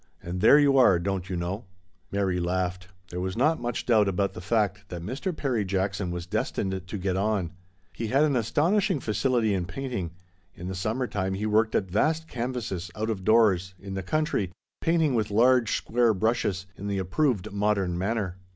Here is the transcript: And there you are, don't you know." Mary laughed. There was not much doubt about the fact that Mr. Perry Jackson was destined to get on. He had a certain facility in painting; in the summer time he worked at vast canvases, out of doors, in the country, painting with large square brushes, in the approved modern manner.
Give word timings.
And 0.23 0.41
there 0.41 0.57
you 0.57 0.79
are, 0.79 0.97
don't 0.97 1.29
you 1.29 1.35
know." 1.35 1.65
Mary 2.11 2.39
laughed. 2.39 2.87
There 3.11 3.19
was 3.19 3.37
not 3.37 3.61
much 3.61 3.85
doubt 3.85 4.07
about 4.07 4.33
the 4.33 4.41
fact 4.41 4.89
that 4.89 5.03
Mr. 5.03 5.31
Perry 5.37 5.63
Jackson 5.63 6.09
was 6.09 6.25
destined 6.25 6.87
to 6.87 6.97
get 6.97 7.15
on. 7.15 7.51
He 7.93 8.07
had 8.07 8.23
a 8.23 8.41
certain 8.41 8.99
facility 8.99 9.53
in 9.53 9.65
painting; 9.65 10.09
in 10.55 10.67
the 10.67 10.73
summer 10.73 11.05
time 11.05 11.35
he 11.35 11.45
worked 11.45 11.75
at 11.75 11.83
vast 11.91 12.27
canvases, 12.27 12.89
out 12.95 13.11
of 13.11 13.23
doors, 13.23 13.75
in 13.79 13.93
the 13.93 14.01
country, 14.01 14.51
painting 14.81 15.13
with 15.13 15.29
large 15.29 15.77
square 15.77 16.15
brushes, 16.15 16.65
in 16.75 16.87
the 16.87 16.97
approved 16.97 17.51
modern 17.51 17.95
manner. 17.95 18.37